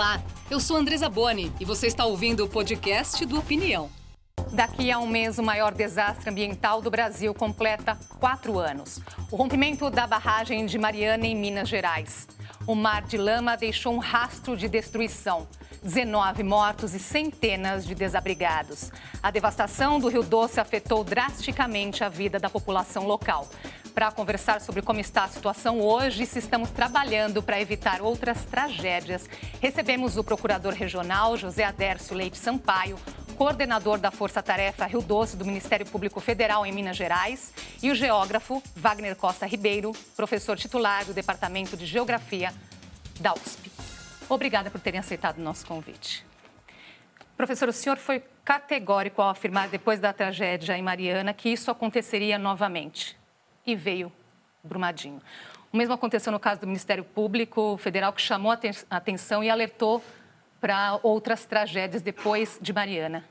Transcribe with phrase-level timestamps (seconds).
[0.00, 0.18] Olá,
[0.50, 3.90] eu sou Andresa Boni e você está ouvindo o podcast do Opinião.
[4.50, 8.98] Daqui a um mês, o maior desastre ambiental do Brasil completa quatro anos.
[9.30, 12.26] O rompimento da barragem de Mariana, em Minas Gerais.
[12.66, 15.46] O mar de lama deixou um rastro de destruição.
[15.82, 18.90] 19 mortos e centenas de desabrigados.
[19.22, 23.46] A devastação do Rio Doce afetou drasticamente a vida da população local.
[23.94, 28.44] Para conversar sobre como está a situação hoje e se estamos trabalhando para evitar outras
[28.44, 29.28] tragédias,
[29.60, 32.96] recebemos o procurador regional José Adércio Leite Sampaio,
[33.36, 37.94] coordenador da Força Tarefa Rio Doce do Ministério Público Federal em Minas Gerais, e o
[37.94, 42.54] geógrafo Wagner Costa Ribeiro, professor titular do Departamento de Geografia
[43.18, 43.72] da USP.
[44.28, 46.24] Obrigada por terem aceitado o nosso convite.
[47.36, 52.38] Professor, o senhor foi categórico ao afirmar, depois da tragédia em Mariana, que isso aconteceria
[52.38, 53.19] novamente.
[53.70, 54.10] E veio
[54.64, 55.22] Brumadinho.
[55.72, 58.58] O mesmo aconteceu no caso do Ministério Público Federal, que chamou a
[58.90, 60.02] atenção e alertou
[60.60, 63.24] para outras tragédias depois de Mariana.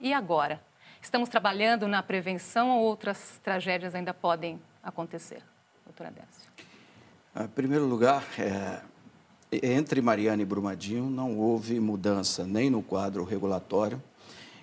[0.00, 0.60] E agora?
[1.02, 5.42] Estamos trabalhando na prevenção ou outras tragédias ainda podem acontecer?
[5.84, 6.48] Doutora Décio.
[7.44, 8.80] Em primeiro lugar, é,
[9.60, 14.00] entre Mariana e Brumadinho não houve mudança nem no quadro regulatório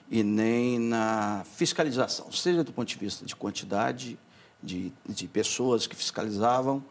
[0.10, 4.18] e nem na fiscalização, seja do ponto de vista de quantidade
[4.62, 6.84] de, de pessoas que fiscalizavam,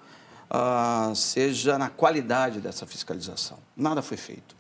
[0.50, 3.58] uh, seja na qualidade dessa fiscalização.
[3.77, 4.56] Nada foi feito.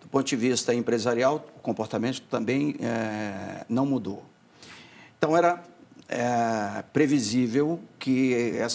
[0.00, 4.24] Do ponto de vista empresarial, o comportamento também é, não mudou.
[5.18, 5.62] Então, era
[6.08, 8.66] é, previsível que, é,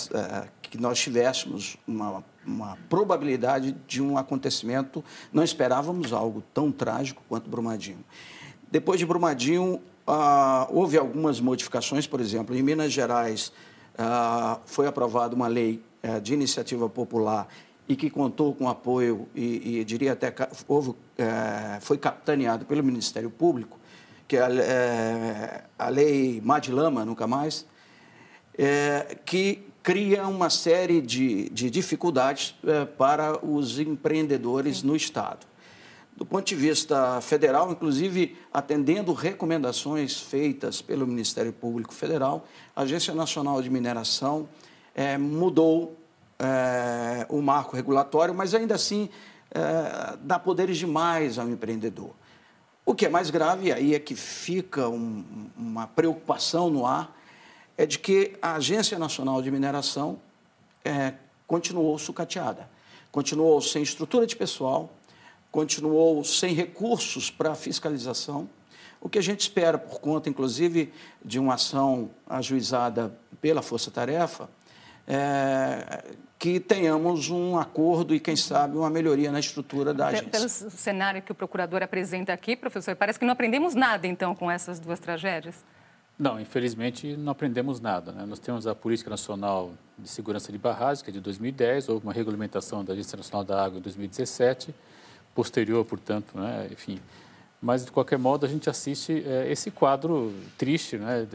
[0.61, 5.03] que nós tivéssemos uma uma probabilidade de um acontecimento.
[5.33, 8.03] Não esperávamos algo tão trágico quanto Brumadinho.
[8.71, 13.51] Depois de Brumadinho, ah, houve algumas modificações, por exemplo, em Minas Gerais
[13.97, 17.47] ah, foi aprovada uma lei eh, de iniciativa popular
[17.87, 20.33] e que contou com apoio e, e diria até
[20.67, 23.79] houve, eh, foi capitaneado pelo Ministério Público,
[24.27, 27.65] que é a, eh, a lei Madlama, nunca mais,
[29.25, 35.45] que cria uma série de, de dificuldades é, para os empreendedores no Estado.
[36.15, 43.13] Do ponto de vista federal, inclusive atendendo recomendações feitas pelo Ministério Público Federal, a Agência
[43.13, 44.47] Nacional de Mineração
[44.95, 45.97] é, mudou
[46.39, 49.09] é, o marco regulatório, mas ainda assim
[49.51, 52.11] é, dá poderes demais ao empreendedor.
[52.85, 57.13] O que é mais grave, aí é que fica um, uma preocupação no ar,
[57.77, 60.19] é de que a Agência Nacional de Mineração
[61.47, 62.69] continuou sucateada,
[63.11, 64.93] continuou sem estrutura de pessoal,
[65.55, 68.49] continuou sem recursos para fiscalização,
[68.99, 70.91] o que a gente espera, por conta, inclusive,
[71.23, 74.49] de uma ação ajuizada pela Força Tarefa,
[75.07, 76.03] é,
[76.37, 80.27] que tenhamos um acordo e, quem sabe, uma melhoria na estrutura da agência.
[80.27, 84.51] Pelo cenário que o procurador apresenta aqui, professor, parece que não aprendemos nada, então, com
[84.51, 85.63] essas duas tragédias.
[86.19, 88.11] Não, infelizmente não aprendemos nada.
[88.11, 88.25] Né?
[88.25, 92.13] Nós temos a Política Nacional de Segurança de Barragens, que é de 2010, houve uma
[92.13, 94.75] regulamentação da Agência Nacional da Água em 2017,
[95.35, 96.67] posterior, portanto, né?
[96.71, 96.99] enfim.
[97.61, 101.27] Mas, de qualquer modo, a gente assiste é, esse quadro triste, né?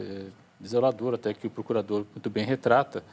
[0.59, 3.03] desolador, até que o procurador muito bem retrata,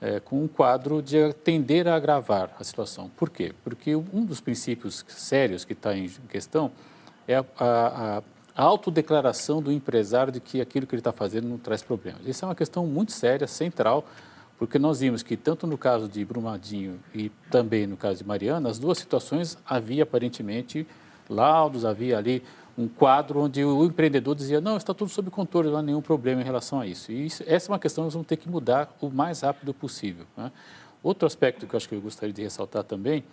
[0.00, 3.10] é, com um quadro de tender a agravar a situação.
[3.16, 3.52] Por quê?
[3.64, 6.70] Porque um dos princípios sérios que está em questão
[7.26, 8.22] é a, a,
[8.54, 12.26] a autodeclaração do empresário de que aquilo que ele está fazendo não traz problemas.
[12.26, 14.04] Isso é uma questão muito séria, central,
[14.58, 18.68] porque nós vimos que tanto no caso de Brumadinho e também no caso de Mariana,
[18.68, 20.86] as duas situações havia aparentemente
[21.28, 22.42] laudos, havia ali
[22.76, 26.40] um quadro onde o empreendedor dizia, não, está tudo sob controle, não há nenhum problema
[26.40, 27.10] em relação a isso.
[27.10, 29.74] E isso, essa é uma questão que nós vamos ter que mudar o mais rápido
[29.74, 30.26] possível.
[30.36, 30.50] Né?
[31.02, 33.24] Outro aspecto que eu acho que eu gostaria de ressaltar também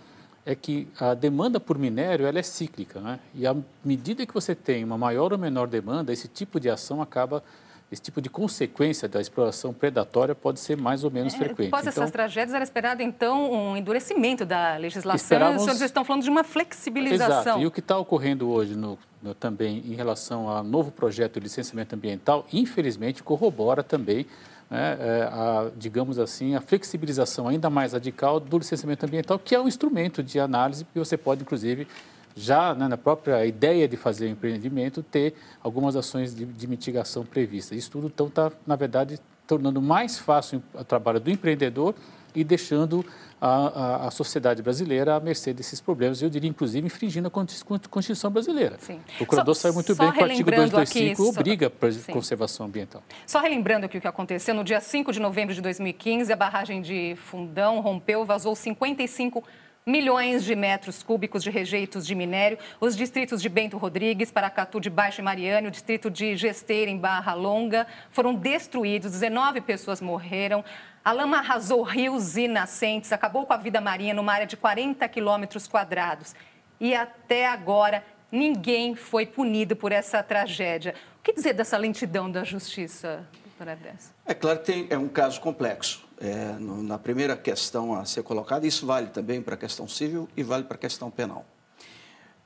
[0.45, 3.19] é que a demanda por minério ela é cíclica, né?
[3.33, 7.01] E à medida que você tem uma maior ou menor demanda, esse tipo de ação
[7.01, 7.43] acaba
[7.91, 11.67] esse tipo de consequência da exploração predatória pode ser mais ou menos é, frequente.
[11.67, 15.15] Após então, essas tragédias, era esperado, então, um endurecimento da legislação.
[15.15, 15.61] Esperávamos...
[15.61, 17.41] Os senhores estão falando de uma flexibilização.
[17.41, 17.59] Exato.
[17.59, 21.41] E o que está ocorrendo hoje no, no, também em relação ao novo projeto de
[21.41, 24.25] licenciamento ambiental, infelizmente, corrobora também
[24.69, 29.59] né, é, a, digamos assim, a flexibilização ainda mais radical do licenciamento ambiental, que é
[29.59, 31.87] um instrumento de análise que você pode, inclusive,
[32.35, 35.33] já né, na própria ideia de fazer o empreendimento, ter
[35.63, 37.77] algumas ações de, de mitigação previstas.
[37.77, 41.95] Isso tudo, então, está, na verdade, tornando mais fácil o trabalho do empreendedor
[42.35, 43.05] e deixando
[43.39, 48.29] a, a, a, sociedade brasileira à mercê desses problemas, eu diria, inclusive, infringindo a Constituição
[48.29, 48.77] brasileira.
[48.79, 48.99] Sim.
[49.19, 53.01] O curador sabe muito bem que o artigo 225 aqui, obriga a conservação ambiental.
[53.25, 56.81] Só relembrando aqui o que aconteceu, no dia 5 de novembro de 2015, a barragem
[56.81, 59.43] de Fundão rompeu, vazou 55
[59.87, 62.57] milhões de metros cúbicos de rejeitos de minério.
[62.81, 66.97] Os distritos de Bento Rodrigues, Paracatu de Baixo e Mariana, o distrito de Gesteira, em
[66.97, 70.65] Barra Longa, foram destruídos, 19 pessoas morreram.
[71.03, 75.07] A lama arrasou rios e nascentes, acabou com a vida marinha numa área de 40
[75.07, 76.33] quilômetros quadrados.
[76.79, 80.95] E até agora, ninguém foi punido por essa tragédia.
[81.19, 83.77] O que dizer dessa lentidão da justiça, doutora
[84.25, 88.23] É claro que tem, é um caso complexo é, no, na primeira questão a ser
[88.23, 91.45] colocada, isso vale também para a questão civil e vale para a questão penal.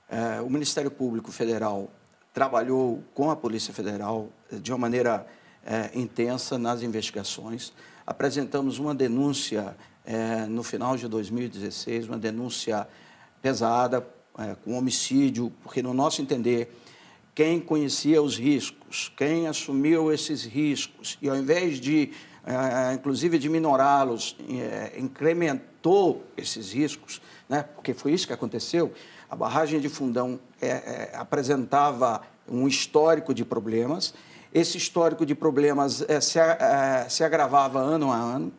[0.10, 1.89] É, o Ministério Público Federal
[2.33, 5.25] trabalhou com a Polícia Federal é, de uma maneira
[5.66, 7.74] é, intensa nas investigações.
[8.06, 9.75] Apresentamos uma denúncia
[10.06, 12.88] é, no final de 2016, uma denúncia
[13.42, 14.06] pesada,
[14.38, 16.74] é, com homicídio, porque, no nosso entender,
[17.36, 22.12] quem conhecia os riscos, quem assumiu esses riscos, e ao invés de
[22.93, 27.63] inclusive de minorá-los, é, incrementou esses riscos, né?
[27.75, 28.91] porque foi isso que aconteceu.
[29.29, 34.13] A barragem de Fundão é, apresentava um histórico de problemas,
[34.51, 36.39] esse histórico de problemas se,
[37.07, 38.51] se agravava ano a ano.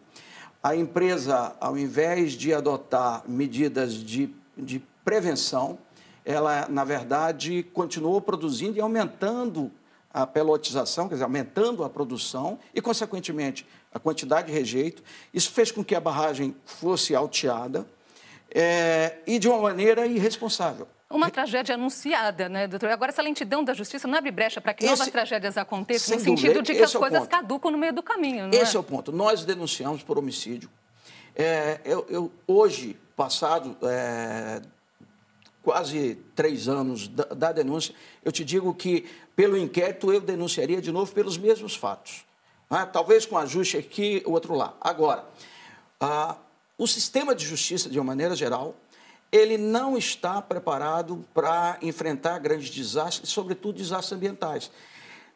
[0.62, 5.78] A empresa, ao invés de adotar medidas de, de prevenção,
[6.24, 9.72] ela, na verdade, continuou produzindo e aumentando
[10.12, 15.02] a pelotização, quer dizer, aumentando a produção e, consequentemente, a quantidade de rejeito.
[15.32, 17.86] Isso fez com que a barragem fosse alteada
[18.52, 20.88] é, e de uma maneira irresponsável.
[21.08, 22.88] Uma tragédia anunciada, né, doutor?
[22.88, 26.22] Agora, essa lentidão da justiça não abre brecha para que esse, novas tragédias aconteçam, no
[26.22, 28.78] sentido dúvida, de que as é coisas caducam no meio do caminho, não Esse é?
[28.78, 29.10] é o ponto.
[29.10, 30.70] Nós denunciamos por homicídio.
[31.34, 34.62] É, eu, eu, hoje, passado é,
[35.62, 40.90] quase três anos da, da, denúncia, eu te digo que, pelo inquérito, eu denunciaria de
[40.90, 42.24] novo pelos mesmos fatos.
[42.70, 42.88] Né?
[42.92, 44.74] Talvez com ajuste aqui, o outro lá.
[44.80, 45.24] Agora,
[46.00, 46.36] ah,
[46.78, 48.74] o sistema de justiça, de uma maneira geral,
[49.30, 54.70] ele não está preparado para enfrentar grandes desastres, sobretudo desastres ambientais.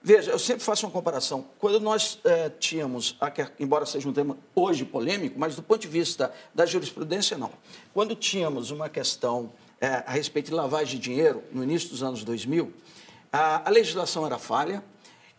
[0.06, 1.46] Veja, eu sempre faço uma comparação.
[1.58, 3.16] Quando nós eh, tínhamos,
[3.58, 7.50] embora seja um tema hoje polêmico, mas do ponto de vista da jurisprudência, não.
[7.94, 9.50] Quando tínhamos uma questão
[9.80, 12.72] é, a respeito de lavagem de dinheiro, no início dos anos 2000,
[13.32, 14.82] a, a legislação era falha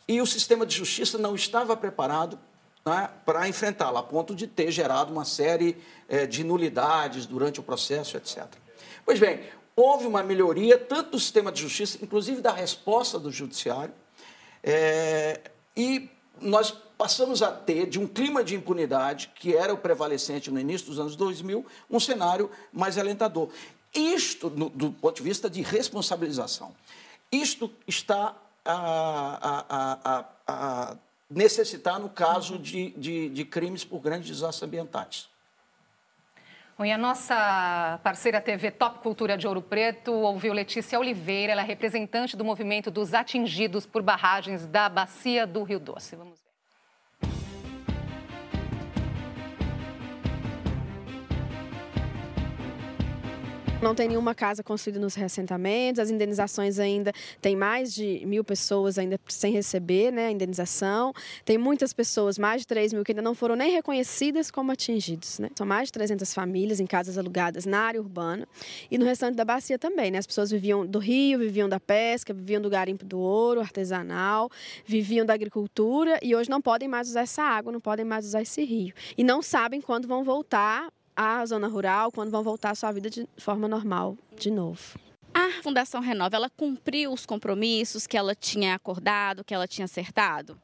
[0.07, 2.37] e o sistema de justiça não estava preparado
[2.85, 5.77] né, para enfrentá-la, a ponto de ter gerado uma série
[6.07, 8.45] é, de nulidades durante o processo, etc.
[9.03, 9.41] Pois bem,
[9.75, 13.93] houve uma melhoria tanto do sistema de justiça, inclusive da resposta do judiciário,
[14.63, 15.41] é,
[15.75, 16.09] e
[16.39, 20.87] nós passamos a ter, de um clima de impunidade que era o prevalecente no início
[20.87, 23.49] dos anos 2000, um cenário mais alentador.
[23.93, 26.75] Isto, no, do ponto de vista de responsabilização,
[27.31, 30.97] isto está a, a, a, a
[31.29, 35.29] necessitar no caso de, de, de, crimes por grandes desastres ambientais.
[36.77, 41.65] E a nossa parceira TV Top Cultura de Ouro Preto ouviu Letícia Oliveira, ela é
[41.65, 46.17] representante do movimento dos atingidos por barragens da Bacia do Rio Doce.
[46.17, 46.44] Vamos
[53.81, 57.11] Não tem nenhuma casa construída nos reassentamentos, as indenizações ainda
[57.41, 61.13] tem mais de mil pessoas ainda sem receber né, a indenização.
[61.43, 65.39] Tem muitas pessoas, mais de 3 mil, que ainda não foram nem reconhecidas como atingidos.
[65.39, 65.49] Né?
[65.55, 68.47] São mais de 300 famílias em casas alugadas na área urbana
[68.89, 70.09] e no restante da bacia também.
[70.09, 70.19] Né?
[70.19, 74.49] As pessoas viviam do rio, viviam da pesca, viviam do garimpo do ouro artesanal,
[74.85, 78.41] viviam da agricultura e hoje não podem mais usar essa água, não podem mais usar
[78.41, 78.93] esse rio.
[79.17, 83.09] E não sabem quando vão voltar à zona rural quando vão voltar à sua vida
[83.09, 84.99] de forma normal de novo.
[85.33, 90.57] A Fundação Renova, ela cumpriu os compromissos que ela tinha acordado, que ela tinha acertado?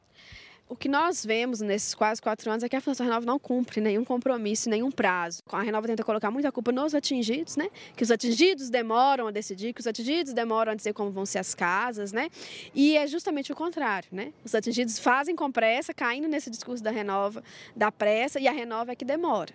[0.72, 3.78] O que nós vemos nesses quase quatro anos é que a Fundação Renova não cumpre
[3.78, 5.42] nenhum compromisso, nenhum prazo.
[5.52, 7.68] A Renova tenta colocar muita culpa nos atingidos, né?
[7.94, 11.40] Que os atingidos demoram a decidir, que os atingidos demoram a dizer como vão ser
[11.40, 12.30] as casas, né?
[12.74, 14.32] E é justamente o contrário, né?
[14.42, 17.44] Os atingidos fazem com pressa, caindo nesse discurso da Renova,
[17.76, 19.52] da pressa, e a Renova é que demora.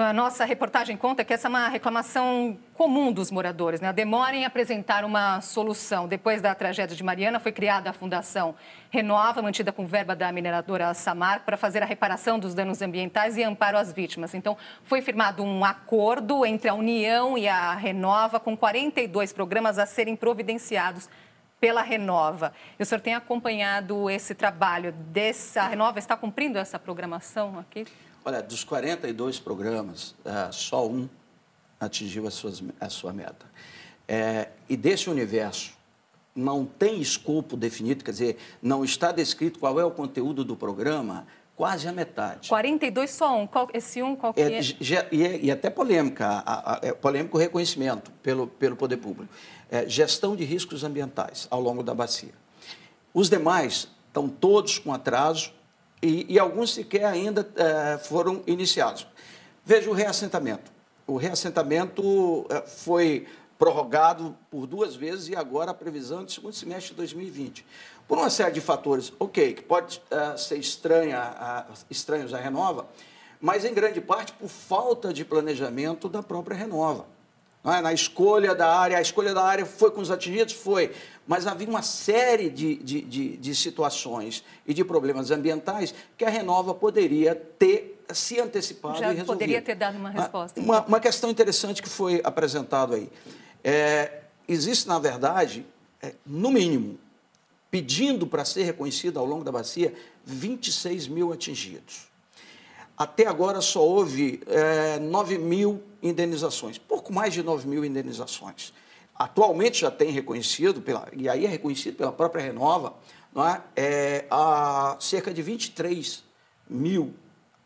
[0.00, 3.92] A nossa reportagem conta que essa é uma reclamação comum dos moradores, né?
[3.92, 6.08] Demora em apresentar uma solução.
[6.08, 8.54] Depois da tragédia de Mariana, foi criada a Fundação
[8.88, 13.42] Renova, mantida com verba da mineradora Samar, para fazer a reparação dos danos ambientais e
[13.42, 14.32] amparo às vítimas.
[14.32, 19.84] Então, foi firmado um acordo entre a União e a Renova, com 42 programas a
[19.84, 21.10] serem providenciados
[21.60, 22.54] pela Renova.
[22.78, 25.60] E o senhor tem acompanhado esse trabalho dessa.
[25.62, 27.86] A Renova está cumprindo essa programação aqui?
[28.30, 31.08] Olha, dos 42 programas, uh, só um
[31.80, 33.44] atingiu a, suas, a sua meta.
[34.06, 35.72] É, e desse universo,
[36.32, 41.26] não tem escopo definido, quer dizer, não está descrito qual é o conteúdo do programa,
[41.56, 42.48] quase a metade.
[42.48, 43.48] 42 só um.
[43.48, 44.60] Qual, esse um, qual que é?
[44.60, 44.62] é?
[45.10, 49.34] E, é, e até polêmica, a, a, é polêmico reconhecimento pelo, pelo poder público.
[49.68, 52.34] É, gestão de riscos ambientais ao longo da bacia.
[53.12, 55.52] Os demais estão todos com atraso
[56.02, 59.06] e, e alguns sequer ainda é, foram iniciados.
[59.64, 60.70] Veja o reassentamento.
[61.06, 63.26] O reassentamento é, foi
[63.58, 67.66] prorrogado por duas vezes e agora a previsão é de segundo semestre de 2020
[68.10, 72.88] por uma série de fatores, ok, que pode uh, ser estranha, estranhos à Renova,
[73.40, 77.06] mas em grande parte por falta de planejamento da própria Renova.
[77.64, 77.80] É?
[77.82, 80.54] Na escolha da área, a escolha da área foi com os atingidos?
[80.54, 80.92] Foi,
[81.26, 86.30] mas havia uma série de, de, de, de situações e de problemas ambientais que a
[86.30, 89.26] Renova poderia ter se antecipado Já e resolvido.
[89.26, 90.60] poderia ter dado uma ah, resposta.
[90.60, 93.10] Uma, uma questão interessante que foi apresentado aí.
[93.62, 95.64] É, existe, na verdade,
[96.02, 96.98] é, no mínimo,
[97.70, 102.09] pedindo para ser reconhecido ao longo da bacia 26 mil atingidos.
[103.00, 108.74] Até agora só houve é, 9 mil indenizações, pouco mais de 9 mil indenizações.
[109.14, 112.92] Atualmente já tem reconhecido, pela, e aí é reconhecido pela própria Renova,
[113.34, 113.62] não é?
[113.74, 116.22] É, a cerca de 23
[116.68, 117.14] mil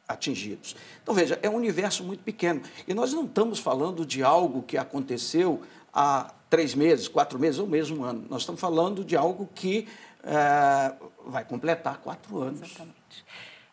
[0.07, 0.77] atingidos.
[1.03, 2.63] Então, veja, é um universo muito pequeno.
[2.87, 5.63] E nós não estamos falando de algo que aconteceu
[5.93, 8.25] há três meses, quatro meses ou mesmo um ano.
[8.31, 9.89] Nós estamos falando de algo que
[10.23, 10.95] é,
[11.27, 12.63] vai completar quatro anos.
[12.63, 13.25] Exatamente.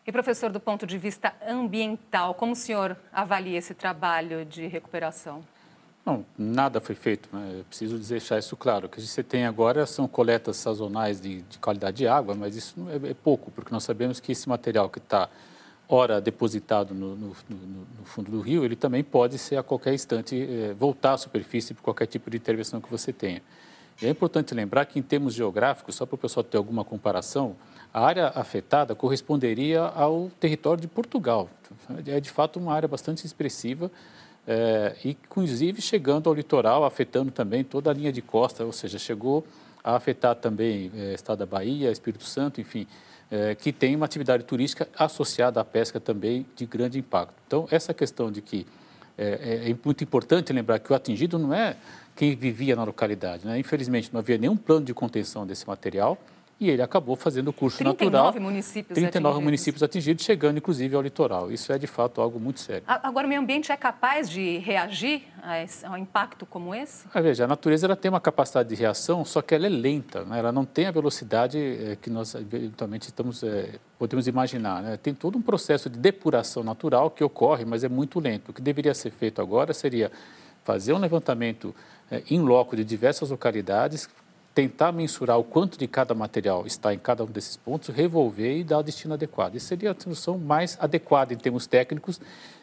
[0.06, 5.44] E, professor, do ponto de vista ambiental, como o senhor avalia esse trabalho de recuperação?
[6.04, 7.28] Não, nada foi feito.
[7.32, 7.60] Né?
[7.60, 8.86] Eu preciso deixar isso claro.
[8.86, 12.74] O que você tem agora são coletas sazonais de, de qualidade de água, mas isso
[12.90, 15.28] é, é pouco, porque nós sabemos que esse material que está
[15.88, 17.56] ora depositado no, no, no,
[17.98, 21.74] no, fundo do rio, ele também pode ser a qualquer instante eh, voltar à superfície
[21.74, 23.42] por qualquer tipo de intervenção que você tenha.
[24.00, 27.54] E é importante lembrar que, em termos geográficos, só para o pessoal ter alguma comparação,
[27.92, 31.48] a área afetada corresponderia ao território de Portugal.
[32.06, 33.90] É, de fato, uma área bastante expressiva
[34.46, 38.98] é, e, inclusive, chegando ao litoral, afetando também toda a linha de costa, ou seja,
[38.98, 39.44] chegou
[39.84, 42.86] a afetar também é, estado da Bahia, Espírito Santo, enfim,
[43.30, 47.34] é, que tem uma atividade turística associada à pesca também de grande impacto.
[47.46, 48.66] Então, essa questão de que
[49.18, 51.76] é, é, é muito importante lembrar que o atingido não é
[52.16, 53.46] quem vivia na localidade.
[53.46, 53.58] Né?
[53.58, 56.18] Infelizmente, não havia nenhum plano de contenção desse material
[56.62, 58.40] e ele acabou fazendo o curso 39 natural.
[58.40, 59.44] Municípios 39 atingidos.
[59.44, 61.50] municípios atingidos, chegando inclusive ao litoral.
[61.50, 62.84] Isso é de fato algo muito sério.
[62.86, 67.04] Agora, o meio ambiente é capaz de reagir a um impacto como esse?
[67.12, 70.24] Ah, veja, a natureza ela tem uma capacidade de reação, só que ela é lenta,
[70.24, 70.38] né?
[70.38, 74.82] ela não tem a velocidade é, que nós eventualmente estamos, é, podemos imaginar.
[74.84, 74.96] Né?
[74.96, 78.50] Tem todo um processo de depuração natural que ocorre, mas é muito lento.
[78.50, 80.12] O que deveria ser feito agora seria
[80.62, 81.74] fazer um levantamento
[82.08, 84.08] é, em loco de diversas localidades,
[84.54, 88.64] tentar mensurar o quanto de cada material está em cada um desses pontos, revolver e
[88.64, 89.54] dar o destino adequado.
[89.54, 92.20] Isso seria a solução mais adequada em termos técnicos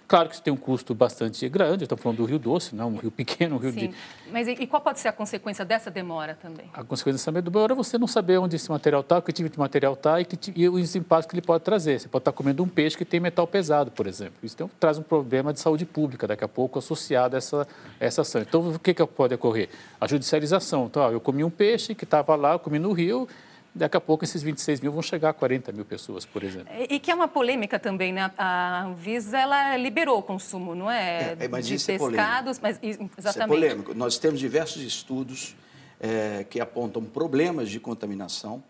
[0.10, 2.98] Claro que isso tem um custo bastante grande, estamos falando do Rio Doce, não um
[2.98, 3.90] rio pequeno, um rio Sim.
[3.90, 3.96] de...
[4.32, 6.68] Mas e, qual pode ser a consequência dessa demora também?
[6.74, 9.60] A consequência dessa demora é você não saber onde esse material está, que tipo de
[9.60, 12.00] material está e, que, e os impactos que ele pode trazer.
[12.00, 14.34] Você pode estar comendo um peixe que tem metal pesado, por exemplo.
[14.42, 17.68] Isso tem, traz um problema de saúde pública daqui a pouco associado a essa,
[18.02, 18.42] a essa ação.
[18.42, 19.70] Então, o que, que pode ocorrer?
[20.02, 20.88] A judicialização.
[20.88, 23.28] Então, eu comi um peixe que estava lá, eu comi no rio,
[23.74, 26.74] Daqui a pouco esses 26 mil vão chegar a 40 mil pessoas, por exemplo.
[26.90, 28.32] E, que é uma polêmica também, né?
[28.38, 31.36] A Anvisa, ela liberou o consumo, não é?
[31.40, 33.20] é, é mas de isso pescados, é mas exatamente.
[33.20, 33.94] Isso é polêmico.
[33.94, 35.56] Nós temos diversos estudos
[36.00, 38.64] é, que apontam problemas de contaminação.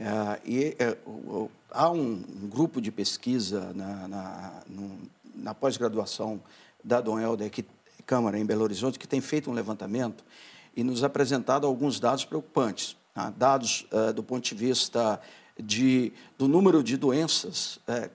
[0.00, 0.96] É, e é,
[1.70, 4.62] há um, um, grupo de pesquisa na, na,
[5.34, 6.42] na pós-graduação
[6.82, 7.64] da Dom Helder, que,
[8.04, 10.24] Câmara, em Belo Horizonte, que tem feito um levantamento
[10.76, 12.96] e nos apresentado alguns dados preocupantes.
[13.14, 13.30] Tá?
[13.30, 15.20] dados uh, do ponto de vista
[15.56, 18.10] de, do número de doenças, é,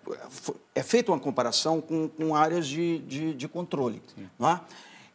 [0.76, 4.02] é feita uma comparação com, com áreas de, de, de controle.
[4.18, 4.60] É?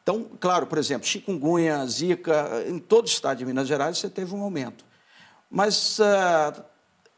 [0.03, 4.35] Então, claro, por exemplo, chikungunya, zika, em todo o estado de Minas Gerais você teve
[4.35, 4.87] um aumento.
[5.51, 6.65] Mas uh,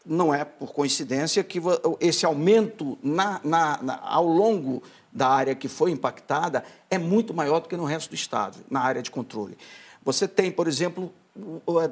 [0.05, 1.61] não é por coincidência que
[2.01, 4.83] esse aumento na, na, na, ao longo
[5.13, 8.81] da área que foi impactada é muito maior do que no resto do estado, na
[8.81, 9.57] área de controle.
[10.05, 11.13] Você tem, por exemplo,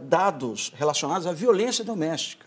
[0.09, 2.47] dados relacionados à violência doméstica,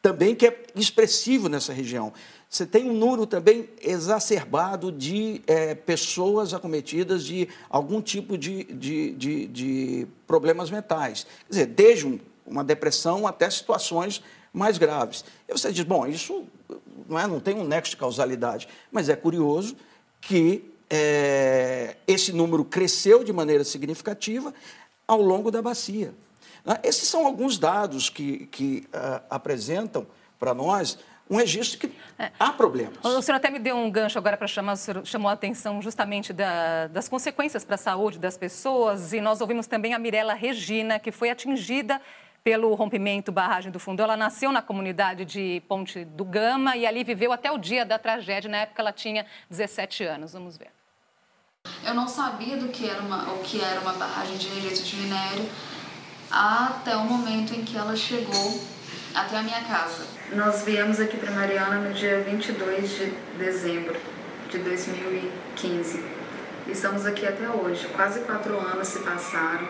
[0.00, 2.12] também que é expressivo nessa região.
[2.48, 9.12] Você tem um número também exacerbado de é, pessoas acometidas de algum tipo de, de,
[9.12, 11.26] de, de problemas mentais.
[11.46, 15.24] Quer dizer, desde um, uma depressão até situações mais graves.
[15.48, 16.44] E você diz, bom, isso
[17.08, 19.76] não, é, não tem um nexo de causalidade, mas é curioso
[20.20, 24.54] que é, esse número cresceu de maneira significativa,
[25.06, 26.14] ao longo da bacia.
[26.64, 26.78] Né?
[26.82, 30.06] Esses são alguns dados que, que uh, apresentam
[30.38, 30.98] para nós
[31.28, 32.30] um registro que é.
[32.38, 33.04] há problemas.
[33.04, 35.82] O senhor até me deu um gancho agora para chamar, o senhor chamou a atenção
[35.82, 40.34] justamente da, das consequências para a saúde das pessoas e nós ouvimos também a Mirella
[40.34, 42.00] Regina, que foi atingida
[42.44, 44.00] pelo rompimento barragem do fundo.
[44.00, 47.98] Ela nasceu na comunidade de Ponte do Gama e ali viveu até o dia da
[47.98, 48.48] tragédia.
[48.48, 50.32] Na época ela tinha 17 anos.
[50.32, 50.75] Vamos ver.
[51.84, 54.96] Eu não sabia do que era uma, o que era uma barragem de rejeito de
[54.96, 55.46] minério
[56.30, 58.60] até o momento em que ela chegou
[59.14, 60.04] até a minha casa.
[60.32, 63.96] Nós viemos aqui para Mariana no dia 22 de dezembro
[64.50, 66.04] de 2015
[66.66, 67.86] e estamos aqui até hoje.
[67.94, 69.68] Quase quatro anos se passaram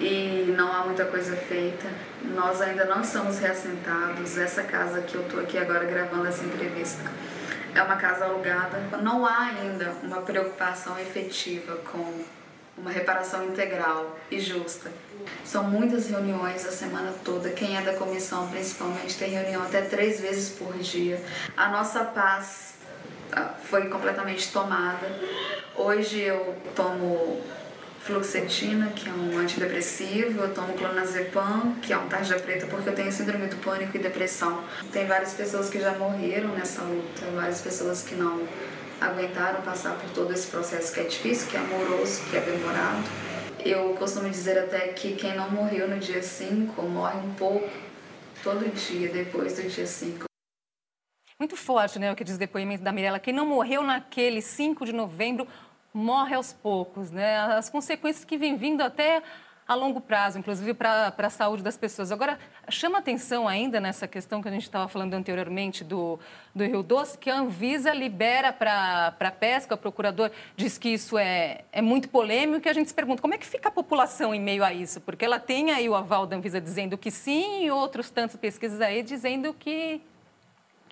[0.00, 1.86] e não há muita coisa feita.
[2.34, 4.36] Nós ainda não estamos reassentados.
[4.36, 7.10] Essa casa que eu estou aqui agora gravando essa entrevista
[7.74, 8.78] é uma casa alugada.
[9.02, 12.24] Não há ainda uma preocupação efetiva com
[12.76, 14.90] uma reparação integral e justa.
[15.44, 17.50] São muitas reuniões a semana toda.
[17.50, 21.22] Quem é da comissão, principalmente, tem reunião até três vezes por dia.
[21.56, 22.74] A nossa paz
[23.32, 25.06] ah, foi completamente tomada.
[25.76, 27.40] Hoje eu tomo
[28.04, 32.94] fluoxetina, que é um antidepressivo, eu tomo clonazepam, que é um tarja preta, porque eu
[32.94, 34.62] tenho síndrome do pânico e depressão.
[34.92, 38.46] Tem várias pessoas que já morreram nessa luta, várias pessoas que não
[39.00, 43.04] aguentaram passar por todo esse processo que é difícil, que é amoroso, que é demorado.
[43.64, 47.70] Eu costumo dizer até que quem não morreu no dia 5 morre um pouco
[48.42, 50.26] todo dia depois do dia 5.
[51.38, 53.18] Muito forte, né, o que diz o depoimento da Mirella.
[53.18, 55.48] Quem não morreu naquele 5 de novembro
[55.94, 57.38] morre aos poucos, né?
[57.38, 59.22] As consequências que vêm vindo até
[59.66, 62.12] a longo prazo, inclusive para a saúde das pessoas.
[62.12, 66.18] Agora, chama atenção ainda nessa questão que a gente estava falando anteriormente do,
[66.54, 71.16] do Rio Doce, que a Anvisa libera para a pesca, o procurador diz que isso
[71.16, 74.34] é, é muito polêmico, e a gente se pergunta como é que fica a população
[74.34, 75.00] em meio a isso?
[75.00, 78.82] Porque ela tem aí o aval da Anvisa dizendo que sim, e outros tantos pesquisas
[78.82, 80.02] aí dizendo que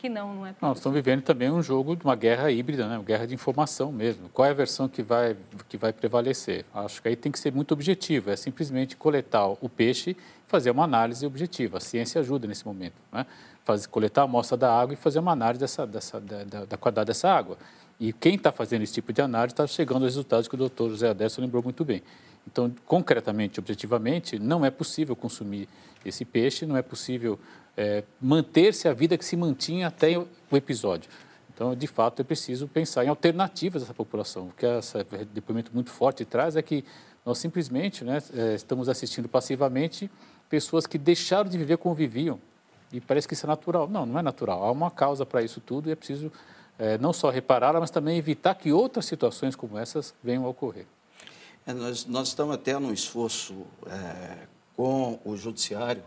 [0.03, 2.99] que não, não é Nós estamos vivendo também um jogo de uma guerra híbrida, né?
[2.99, 4.29] uma guerra de informação mesmo.
[4.31, 5.37] Qual é a versão que vai,
[5.69, 6.65] que vai prevalecer?
[6.75, 10.17] Acho que aí tem que ser muito objetivo, é simplesmente coletar o peixe e
[10.49, 11.79] fazer uma análise objetiva.
[11.79, 12.95] A ciência ajuda nesse momento.
[13.13, 13.25] Né?
[13.65, 16.77] Fazer, coletar a amostra da água e fazer uma análise dessa, dessa, da, da, da
[16.77, 17.57] qualidade dessa água.
[18.01, 20.91] E quem está fazendo esse tipo de análise está chegando aos resultados que o doutor
[20.91, 22.03] José Adesso lembrou muito bem.
[22.45, 25.69] Então, concretamente, objetivamente, não é possível consumir
[26.05, 27.39] esse peixe, não é possível
[27.77, 31.11] é, manter-se a vida que se mantinha até o episódio.
[31.55, 34.49] Então, de fato, é preciso pensar em alternativas dessa população.
[34.49, 36.85] O que esse depoimento muito forte traz é que
[37.25, 40.11] nós simplesmente né, é, estamos assistindo passivamente
[40.49, 42.41] pessoas que deixaram de viver como viviam.
[42.93, 43.89] E parece que isso é natural.
[43.89, 44.65] Não, não é natural.
[44.65, 46.33] Há uma causa para isso tudo e é preciso
[46.79, 50.87] é, não só reparar, mas também evitar que outras situações como essas venham a ocorrer.
[51.67, 53.55] É, nós, nós, estamos até num esforço
[53.87, 54.47] é,
[54.83, 56.03] com o Judiciário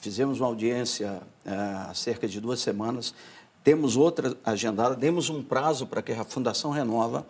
[0.00, 3.14] Fizemos uma audiência é, há cerca de duas semanas,
[3.62, 7.24] temos outra agendada, demos um prazo para que a Fundação Renova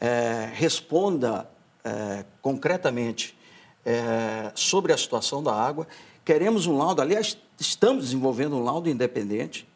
[0.00, 1.48] é, responda
[1.84, 3.36] é, concretamente
[3.84, 5.86] é, sobre a situação da água.
[6.24, 9.68] Queremos um laudo, aliás, estamos desenvolvendo um laudo independente,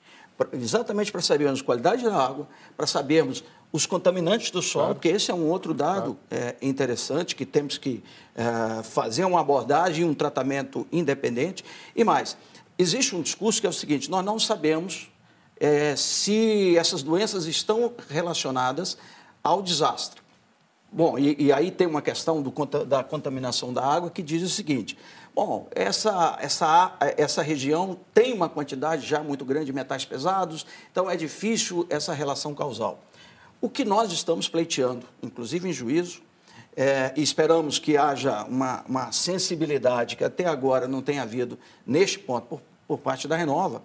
[0.52, 3.42] exatamente para sabermos qualidade da água, para sabermos
[3.76, 4.94] os contaminantes do solo, claro.
[4.94, 6.44] porque esse é um outro dado claro.
[6.44, 8.02] é, interessante que temos que
[8.34, 11.62] é, fazer uma abordagem, um tratamento independente.
[11.94, 12.36] E mais,
[12.78, 15.10] existe um discurso que é o seguinte: nós não sabemos
[15.60, 18.96] é, se essas doenças estão relacionadas
[19.44, 20.22] ao desastre.
[20.90, 22.50] Bom, e, e aí tem uma questão do,
[22.86, 24.96] da contaminação da água que diz o seguinte:
[25.34, 31.10] bom, essa, essa, essa região tem uma quantidade já muito grande de metais pesados, então
[31.10, 33.02] é difícil essa relação causal.
[33.60, 36.20] O que nós estamos pleiteando, inclusive em juízo,
[36.76, 42.46] é, esperamos que haja uma, uma, sensibilidade que até agora não tem havido neste ponto
[42.46, 43.82] por, por parte da Renova.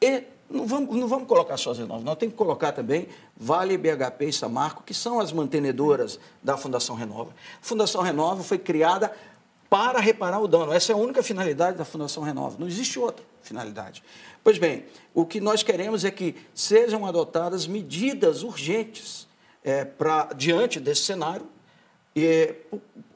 [0.00, 3.78] E não vamos, não vamos colocar só as Renovas, nós temos que colocar também Vale,
[3.78, 7.30] BHP e Samarco, que são as mantenedoras da Fundação Renova.
[7.30, 9.12] A Fundação Renova foi criada
[9.70, 10.72] para reparar o dano.
[10.72, 12.56] Essa é a única finalidade da Fundação Renova.
[12.58, 14.02] Não existe outra finalidade.
[14.42, 19.26] Pois bem, o que nós queremos é que sejam adotadas medidas urgentes
[19.62, 21.46] é, pra, diante desse cenário.
[22.14, 22.54] E,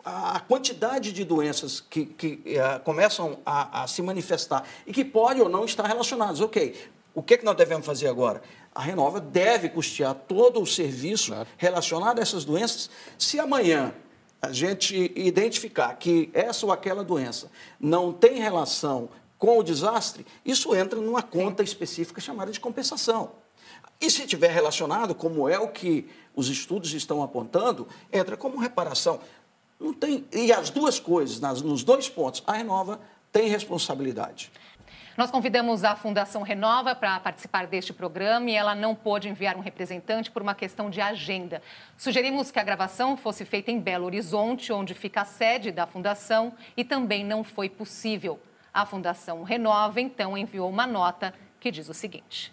[0.05, 5.43] a quantidade de doenças que, que é, começam a, a, se manifestar e que podem
[5.43, 6.41] ou não estar relacionadas.
[6.41, 6.77] Ok,
[7.13, 8.41] o que, é que nós devemos fazer agora?
[8.73, 11.49] A Renova deve custear todo o serviço claro.
[11.57, 12.89] relacionado a essas doenças.
[13.19, 13.93] Se amanhã
[14.41, 19.09] a gente identificar que essa ou aquela doença não tem relação
[19.39, 23.33] com o desastre, isso entra numa conta específica chamada de compensação.
[24.01, 29.21] E se tiver relacionado, como é o que os estudos estão apontando, entra como reparação.
[29.81, 33.01] Não tem, e as duas coisas, nas, nos dois pontos, a Renova
[33.33, 34.51] tem responsabilidade.
[35.17, 39.61] Nós convidamos a Fundação Renova para participar deste programa e ela não pôde enviar um
[39.61, 41.63] representante por uma questão de agenda.
[41.97, 46.53] Sugerimos que a gravação fosse feita em Belo Horizonte, onde fica a sede da Fundação,
[46.77, 48.39] e também não foi possível.
[48.77, 52.53] A Fundação Renova, então, enviou uma nota que diz o seguinte.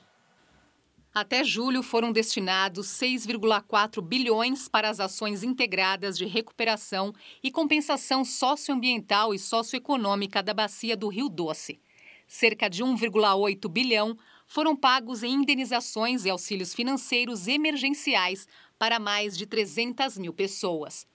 [1.13, 9.33] Até julho foram destinados 6,4 bilhões para as ações integradas de recuperação e compensação socioambiental
[9.33, 11.81] e socioeconômica da bacia do Rio Doce.
[12.25, 18.47] Cerca de 1,8 bilhão foram pagos em indenizações e auxílios financeiros emergenciais
[18.79, 21.05] para mais de 300 mil pessoas.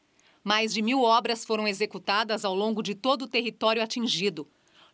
[0.44, 4.47] Mais de mil obras foram executadas ao longo de todo o território atingido.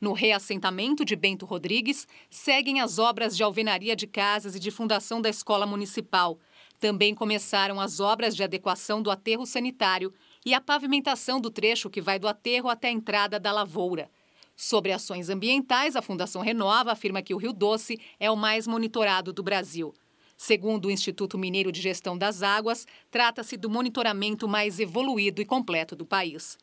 [0.04, 5.18] No reassentamento de Bento Rodrigues, seguem as obras de alvenaria de casas e de fundação
[5.18, 6.38] da escola municipal.
[6.78, 10.12] Também começaram as obras de adequação do aterro sanitário
[10.44, 14.10] e a pavimentação do trecho que vai do aterro até a entrada da lavoura.
[14.54, 19.32] Sobre ações ambientais, a Fundação Renova afirma que o Rio Doce é o mais monitorado
[19.32, 19.94] do Brasil.
[20.36, 25.96] Segundo o Instituto Mineiro de Gestão das Águas, trata-se do monitoramento mais evoluído e completo
[25.96, 26.58] do país.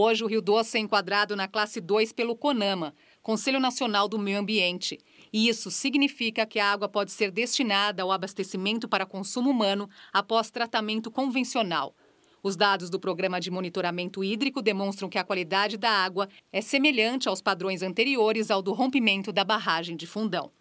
[0.00, 4.38] Hoje, o Rio Doce é enquadrado na classe 2 pelo CONAMA, Conselho Nacional do Meio
[4.38, 4.96] Ambiente.
[5.32, 10.52] E isso significa que a água pode ser destinada ao abastecimento para consumo humano após
[10.52, 11.96] tratamento convencional.
[12.40, 17.28] Os dados do Programa de Monitoramento Hídrico demonstram que a qualidade da água é semelhante
[17.28, 20.52] aos padrões anteriores ao do rompimento da barragem de Fundão.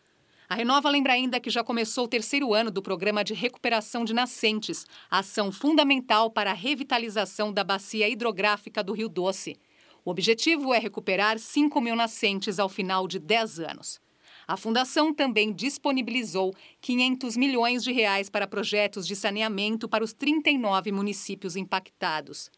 [0.50, 4.14] A Renova lembra ainda que já começou o terceiro ano do programa de recuperação de
[4.14, 9.58] nascentes, ação fundamental para a revitalização da bacia hidrográfica do Rio Doce.
[10.06, 14.00] O objetivo é recuperar 5 mil nascentes ao final de 10 anos.
[14.48, 20.94] A fundação também disponibilizou 500 milhões de reais para projetos de saneamento para os 39
[20.94, 22.50] municípios impactados.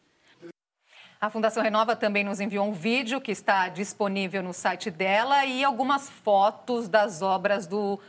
[1.22, 5.62] A Fundação Renova também nos enviou um vídeo que está disponível no site dela e
[5.62, 8.00] algumas fotos das obras do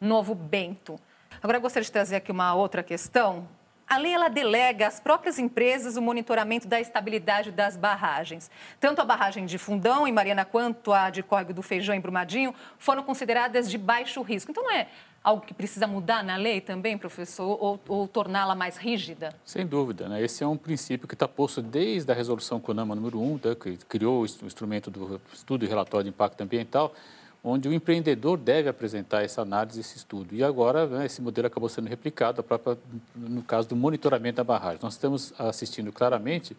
[0.00, 0.96] Novo Bento.
[1.42, 3.48] Agora, eu gostaria de trazer aqui uma outra questão.
[3.88, 8.48] A lei ela delega às próprias empresas o monitoramento da estabilidade das barragens.
[8.78, 12.54] Tanto a barragem de Fundão, em Mariana, quanto a de Córrego do Feijão, em Brumadinho,
[12.78, 14.52] foram consideradas de baixo risco.
[14.52, 14.86] Então, não é
[15.22, 19.34] algo que precisa mudar na lei também, professor, ou, ou torná-la mais rígida?
[19.44, 20.08] Sem dúvida.
[20.08, 20.22] Né?
[20.22, 23.76] Esse é um princípio que está posto desde a resolução CONAMA número 1, né, que
[23.88, 26.94] criou o instrumento do estudo e relatório de impacto ambiental,
[27.42, 30.34] onde o empreendedor deve apresentar essa análise, esse estudo.
[30.34, 32.78] E agora, né, esse modelo acabou sendo replicado, própria,
[33.14, 34.80] no caso do monitoramento da barragem.
[34.82, 36.56] Nós estamos assistindo claramente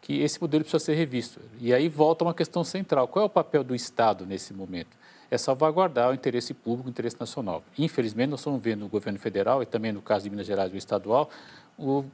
[0.00, 1.40] que esse modelo precisa ser revisto.
[1.60, 4.96] E aí volta uma questão central: qual é o papel do Estado nesse momento?
[5.34, 7.62] É salvaguardar o interesse público, o interesse nacional.
[7.78, 10.76] Infelizmente, nós estamos vendo no governo federal e também no caso de Minas Gerais, o
[10.76, 11.30] estadual,
[11.76, 12.04] o,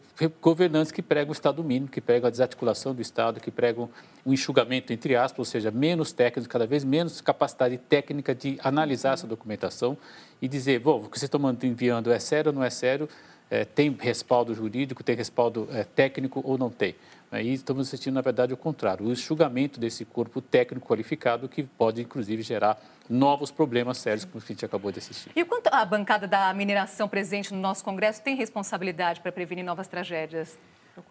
[0.40, 3.90] governantes que pregam o Estado mínimo, que pregam a desarticulação do Estado, que pregam
[4.24, 9.14] o enxugamento, entre aspas, ou seja, menos técnicos, cada vez menos capacidade técnica de analisar
[9.14, 9.96] essa documentação
[10.40, 13.09] e dizer, bom, o que vocês estão enviando é sério ou não é sério,
[13.50, 16.94] é, tem respaldo jurídico, tem respaldo é, técnico ou não tem.
[17.32, 22.02] E estamos assistindo, na verdade, o contrário, o enxugamento desse corpo técnico qualificado que pode,
[22.02, 25.30] inclusive, gerar novos problemas sérios, como a gente acabou de assistir.
[25.36, 29.86] E quanto à bancada da mineração presente no nosso Congresso, tem responsabilidade para prevenir novas
[29.86, 30.58] tragédias?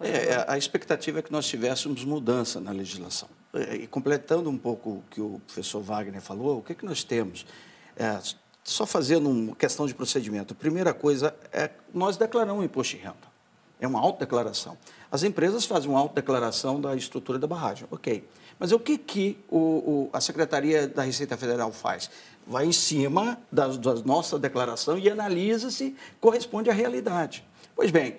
[0.01, 3.29] É, a expectativa é que nós tivéssemos mudança na legislação.
[3.53, 6.86] É, e completando um pouco o que o professor Wagner falou, o que, é que
[6.86, 7.45] nós temos?
[7.95, 8.19] É,
[8.63, 10.53] só fazendo uma questão de procedimento.
[10.53, 13.29] A primeira coisa é nós declaramos o imposto de renda.
[13.79, 14.77] É uma autodeclaração.
[15.12, 18.24] As empresas fazem uma autodeclaração da estrutura da barragem, ok.
[18.60, 22.12] Mas o que, que o, o, a Secretaria da Receita Federal faz?
[22.45, 27.43] Vai em cima da, da nossa declaração e analisa se corresponde à realidade.
[27.76, 28.17] Pois bem,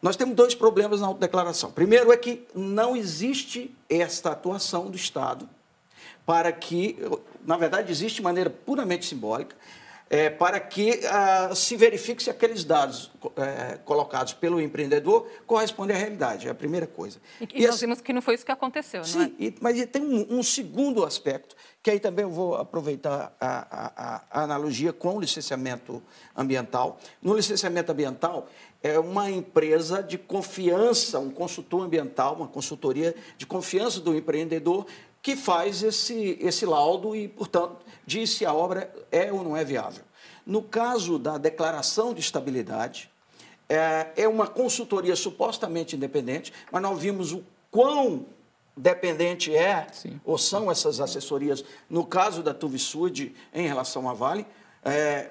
[0.00, 1.70] nós temos dois problemas na autodeclaração.
[1.70, 5.48] Primeiro é que não existe esta atuação do Estado
[6.24, 6.96] para que,
[7.44, 9.56] na verdade, existe de maneira puramente simbólica,
[10.12, 15.98] é, para que ah, se verifique se aqueles dados é, colocados pelo empreendedor correspondem à
[15.98, 16.46] realidade.
[16.46, 17.18] É a primeira coisa.
[17.40, 19.28] E, e, e nós vimos que não foi isso que aconteceu, sim, não é?
[19.28, 24.22] Sim, mas tem um, um, segundo aspecto, que aí também eu vou aproveitar a, a,
[24.30, 26.02] a analogia com o licenciamento
[26.36, 27.00] ambiental.
[27.22, 28.48] No licenciamento ambiental,
[28.82, 34.84] é uma empresa de confiança, um consultor ambiental, uma consultoria de confiança do empreendedor
[35.22, 39.64] que faz esse, esse laudo e, portanto, diz se a obra é ou não é
[39.64, 40.02] viável.
[40.44, 43.08] No caso da declaração de estabilidade,
[43.68, 48.26] é, é uma consultoria supostamente independente, mas nós vimos o quão
[48.76, 50.20] dependente é Sim.
[50.24, 51.64] ou são essas assessorias.
[51.88, 54.44] No caso da Tuvisud, em relação à Vale,
[54.84, 55.30] é,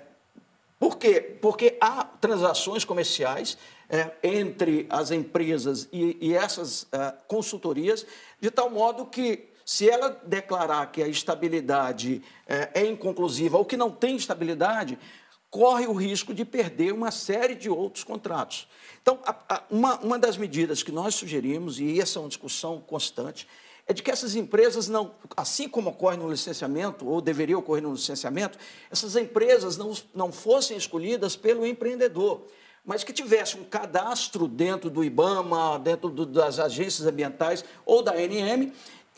[0.81, 1.21] Por quê?
[1.39, 3.55] Porque há transações comerciais
[3.87, 8.03] é, entre as empresas e, e essas é, consultorias,
[8.39, 13.77] de tal modo que, se ela declarar que a estabilidade é, é inconclusiva ou que
[13.77, 14.97] não tem estabilidade,
[15.49, 18.67] corre o risco de perder uma série de outros contratos.
[19.01, 22.79] Então, a, a, uma, uma das medidas que nós sugerimos, e essa é uma discussão
[22.79, 23.47] constante,
[23.85, 27.91] é de que essas empresas não, assim como ocorre no licenciamento, ou deveria ocorrer no
[27.91, 28.57] licenciamento,
[28.89, 32.45] essas empresas não, não fossem escolhidas pelo empreendedor,
[32.85, 38.13] mas que tivesse um cadastro dentro do IBAMA, dentro do, das agências ambientais ou da
[38.13, 38.71] ANM,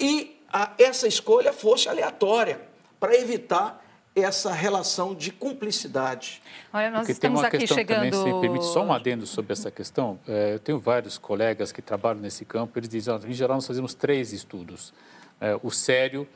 [0.03, 2.59] e a, essa escolha fosse aleatória,
[2.99, 3.81] para evitar
[4.15, 6.41] essa relação de cumplicidade.
[6.71, 8.11] Olha, nós Porque estamos tem uma aqui questão chegando...
[8.11, 10.19] também, se permite só um adendo sobre essa questão.
[10.27, 13.93] É, eu tenho vários colegas que trabalham nesse campo, eles dizem, em geral, nós fazemos
[13.93, 14.93] três estudos.
[15.41, 16.27] É, o sério,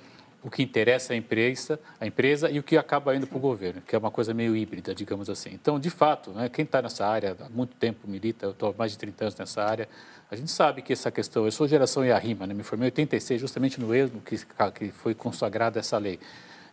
[0.47, 3.81] o que interessa à empresa, a empresa e o que acaba indo para o governo,
[3.81, 5.49] que é uma coisa meio híbrida, digamos assim.
[5.53, 8.73] Então, de fato, né, quem está nessa área há muito tempo milita, eu estou há
[8.77, 9.87] mais de 30 anos nessa área,
[10.31, 13.39] a gente sabe que essa questão, eu sou geração IARIMA, né, me formei em 86,
[13.41, 14.37] justamente no erro que,
[14.73, 16.19] que foi consagrada essa lei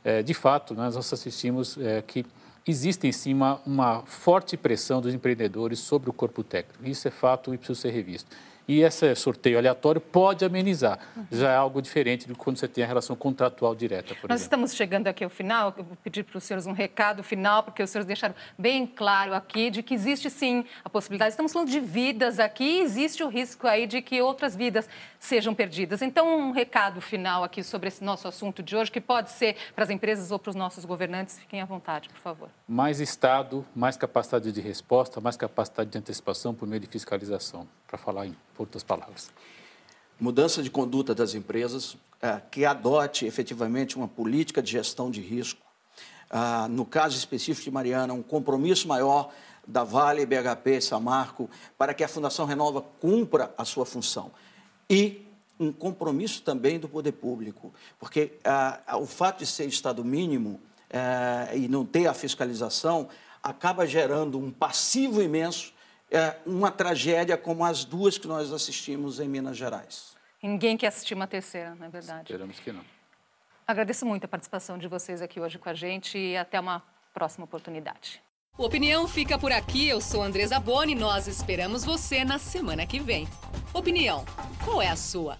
[0.04, 2.26] é, de fato, nós assistimos é, que
[2.66, 6.86] existe em cima uma forte pressão dos empreendedores sobre o corpo técnico.
[6.86, 8.30] Isso é fato e precisa ser revisto.
[8.66, 10.98] E esse sorteio aleatório pode amenizar.
[11.30, 14.36] Já é algo diferente de quando você tem a relação contratual direta, Nós exemplo.
[14.36, 15.74] estamos chegando aqui ao final.
[15.76, 19.34] Eu vou pedir para os senhores um recado final, porque os senhores deixaram bem claro
[19.34, 21.30] aqui de que existe sim a possibilidade.
[21.32, 26.00] Estamos falando de vidas aqui, existe o risco aí de que outras vidas sejam perdidas.
[26.02, 29.84] Então, um recado final aqui sobre esse nosso assunto de hoje, que pode ser para
[29.84, 31.38] as empresas ou para os nossos governantes.
[31.38, 32.48] Fiquem à vontade, por favor.
[32.66, 37.98] Mais Estado, mais capacidade de resposta, mais capacidade de antecipação por meio de fiscalização, para
[37.98, 39.30] falar em por outras palavras.
[40.18, 45.60] Mudança de conduta das empresas, é, que adote efetivamente uma política de gestão de risco.
[46.30, 49.30] Ah, no caso específico de Mariana, um compromisso maior
[49.66, 54.30] da Vale, BHP, Samarco, para que a Fundação Renova cumpra a sua função.
[54.88, 55.26] E
[55.58, 60.60] um compromisso também do poder público, porque ah, o fato de ser Estado mínimo
[60.96, 63.08] eh, e não ter a fiscalização
[63.42, 65.73] acaba gerando um passivo imenso
[66.10, 70.14] é, uma tragédia como as duas que nós assistimos em Minas Gerais.
[70.42, 72.24] ninguém quer assistir uma terceira, não é verdade?
[72.24, 72.84] Esperamos que não.
[73.66, 76.82] Agradeço muito a participação de vocês aqui hoje com a gente e até uma
[77.14, 78.20] próxima oportunidade.
[78.56, 79.88] O Opinião fica por aqui.
[79.88, 80.94] Eu sou Andresa Boni.
[80.94, 83.26] Nós esperamos você na semana que vem.
[83.72, 84.24] Opinião,
[84.64, 85.38] qual é a sua?